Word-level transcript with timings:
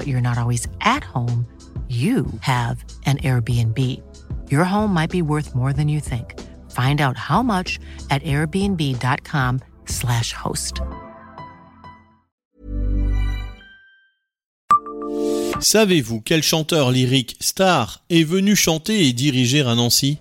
but 0.00 0.08
you're 0.08 0.22
not 0.22 0.38
always 0.38 0.66
at 0.80 1.04
home, 1.04 1.44
you 1.90 2.24
have 2.40 2.82
an 3.04 3.18
Airbnb. 3.18 3.76
Your 4.50 4.64
home 4.64 4.94
might 4.94 5.10
be 5.10 5.20
worth 5.20 5.54
more 5.54 5.74
than 5.74 5.88
you 5.88 6.00
think. 6.00 6.40
Find 6.70 7.02
out 7.02 7.18
how 7.18 7.42
much 7.42 7.78
at 8.08 8.22
airbnb.com/slash 8.22 10.32
host. 10.32 10.80
Savez-vous 15.60 16.22
quel 16.22 16.42
chanteur 16.42 16.90
lyrique 16.90 17.36
star 17.40 18.02
est 18.08 18.24
venu 18.24 18.56
chanter 18.56 19.06
et 19.06 19.12
diriger 19.12 19.60
à 19.60 19.74
Nancy? 19.74 20.16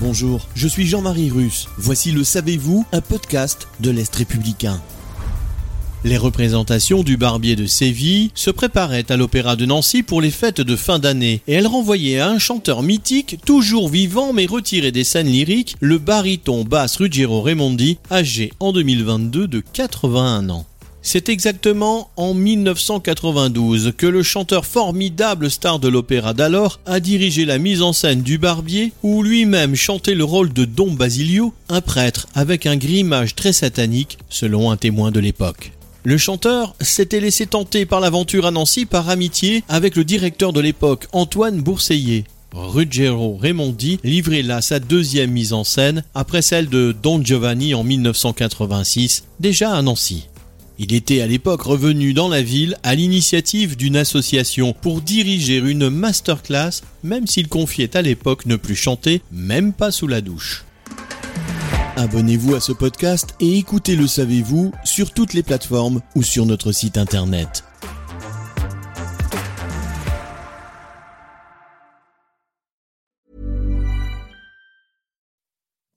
Bonjour, 0.00 0.46
je 0.54 0.68
suis 0.68 0.86
Jean-Marie 0.86 1.30
Russe. 1.30 1.66
Voici 1.76 2.12
le 2.12 2.22
Savez-vous, 2.22 2.86
un 2.92 3.00
podcast 3.00 3.66
de 3.80 3.90
l'Est 3.90 4.14
républicain. 4.14 4.80
Les 6.02 6.16
représentations 6.16 7.02
du 7.02 7.18
Barbier 7.18 7.56
de 7.56 7.66
Séville 7.66 8.30
se 8.34 8.50
préparaient 8.50 9.12
à 9.12 9.18
l'Opéra 9.18 9.54
de 9.54 9.66
Nancy 9.66 10.02
pour 10.02 10.22
les 10.22 10.30
fêtes 10.30 10.62
de 10.62 10.74
fin 10.74 10.98
d'année 10.98 11.42
et 11.46 11.52
elles 11.52 11.66
renvoyaient 11.66 12.20
à 12.20 12.30
un 12.30 12.38
chanteur 12.38 12.82
mythique, 12.82 13.36
toujours 13.44 13.90
vivant 13.90 14.32
mais 14.32 14.46
retiré 14.46 14.92
des 14.92 15.04
scènes 15.04 15.26
lyriques, 15.26 15.76
le 15.80 15.98
baryton 15.98 16.64
basse 16.64 16.96
Ruggiero 16.96 17.42
Raimondi, 17.42 17.98
âgé 18.10 18.50
en 18.60 18.72
2022 18.72 19.46
de 19.46 19.62
81 19.74 20.48
ans. 20.48 20.64
C'est 21.02 21.28
exactement 21.28 22.10
en 22.16 22.32
1992 22.32 23.92
que 23.96 24.06
le 24.06 24.22
chanteur 24.22 24.64
formidable 24.64 25.50
star 25.50 25.78
de 25.80 25.88
l'opéra 25.88 26.32
d'alors 26.32 26.80
a 26.86 27.00
dirigé 27.00 27.44
la 27.44 27.58
mise 27.58 27.82
en 27.82 27.92
scène 27.92 28.22
du 28.22 28.38
Barbier 28.38 28.92
où 29.02 29.22
lui-même 29.22 29.74
chantait 29.74 30.14
le 30.14 30.24
rôle 30.24 30.52
de 30.54 30.64
Don 30.64 30.92
Basilio, 30.92 31.52
un 31.68 31.82
prêtre 31.82 32.26
avec 32.34 32.64
un 32.64 32.76
grimage 32.76 33.34
très 33.34 33.52
satanique 33.52 34.18
selon 34.30 34.70
un 34.70 34.78
témoin 34.78 35.10
de 35.10 35.20
l'époque. 35.20 35.72
Le 36.02 36.16
chanteur 36.16 36.74
s'était 36.80 37.20
laissé 37.20 37.46
tenter 37.46 37.84
par 37.84 38.00
l'aventure 38.00 38.46
à 38.46 38.50
Nancy 38.50 38.86
par 38.86 39.10
amitié 39.10 39.62
avec 39.68 39.96
le 39.96 40.04
directeur 40.04 40.54
de 40.54 40.60
l'époque, 40.60 41.06
Antoine 41.12 41.60
Bourseillet. 41.60 42.24
Ruggiero 42.52 43.36
Raimondi 43.36 44.00
livrait 44.02 44.42
là 44.42 44.62
sa 44.62 44.80
deuxième 44.80 45.30
mise 45.30 45.52
en 45.52 45.62
scène 45.62 46.02
après 46.14 46.40
celle 46.40 46.70
de 46.70 46.96
Don 47.02 47.22
Giovanni 47.22 47.74
en 47.74 47.84
1986, 47.84 49.24
déjà 49.40 49.74
à 49.74 49.82
Nancy. 49.82 50.28
Il 50.78 50.94
était 50.94 51.20
à 51.20 51.26
l'époque 51.26 51.60
revenu 51.60 52.14
dans 52.14 52.28
la 52.28 52.40
ville 52.40 52.78
à 52.82 52.94
l'initiative 52.94 53.76
d'une 53.76 53.96
association 53.96 54.72
pour 54.72 55.02
diriger 55.02 55.58
une 55.58 55.90
masterclass, 55.90 56.80
même 57.04 57.26
s'il 57.26 57.48
confiait 57.48 57.94
à 57.94 58.00
l'époque 58.00 58.46
ne 58.46 58.56
plus 58.56 58.76
chanter, 58.76 59.20
même 59.30 59.74
pas 59.74 59.90
sous 59.90 60.06
la 60.06 60.22
douche. 60.22 60.64
Abonnez-vous 61.96 62.54
à 62.54 62.60
ce 62.60 62.72
podcast 62.72 63.34
et 63.40 63.58
écoutez 63.58 63.96
Le 63.96 64.06
Savez-vous 64.06 64.72
sur 64.84 65.12
toutes 65.12 65.34
les 65.34 65.42
plateformes 65.42 66.00
ou 66.14 66.22
sur 66.22 66.46
notre 66.46 66.72
site 66.72 66.96
internet. 66.96 67.64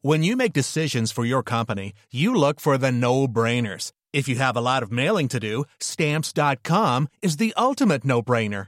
When 0.02 0.22
you 0.22 0.36
make 0.36 0.52
decisions 0.52 1.14
for 1.14 1.24
your 1.24 1.44
company, 1.44 1.94
you 2.12 2.36
look 2.36 2.60
for 2.60 2.78
the 2.78 2.92
no-brainers. 2.92 3.94
If 4.12 4.28
you 4.28 4.36
have 4.36 4.58
a 4.58 4.62
lot 4.62 4.84
of 4.84 4.92
mailing 4.92 5.30
to 5.30 5.40
do, 5.40 5.64
stamps.com 5.80 7.08
is 7.22 7.38
the 7.38 7.54
ultimate 7.56 8.04
no-brainer. 8.04 8.68